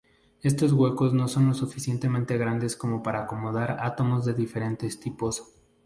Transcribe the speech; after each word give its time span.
Estos 0.41 0.73
huecos 0.73 1.13
son 1.31 1.45
lo 1.49 1.53
suficientemente 1.53 2.35
grandes 2.35 2.75
como 2.75 3.03
para 3.03 3.21
acomodar 3.25 3.77
átomos 3.81 4.25
de 4.25 4.33
diferentes 4.33 4.99
tipos. 4.99 5.53